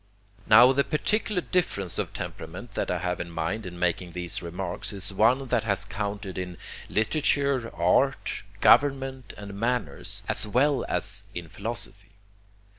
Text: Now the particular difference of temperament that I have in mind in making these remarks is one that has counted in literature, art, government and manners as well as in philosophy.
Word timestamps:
Now 0.47 0.71
the 0.71 0.83
particular 0.83 1.41
difference 1.41 1.99
of 1.99 2.11
temperament 2.11 2.71
that 2.73 2.89
I 2.89 2.97
have 2.97 3.19
in 3.19 3.29
mind 3.29 3.67
in 3.67 3.77
making 3.77 4.13
these 4.13 4.41
remarks 4.41 4.91
is 4.93 5.13
one 5.13 5.49
that 5.49 5.63
has 5.63 5.85
counted 5.85 6.39
in 6.39 6.57
literature, 6.89 7.69
art, 7.75 8.41
government 8.61 9.35
and 9.37 9.53
manners 9.53 10.23
as 10.27 10.47
well 10.47 10.83
as 10.89 11.21
in 11.35 11.47
philosophy. 11.49 12.13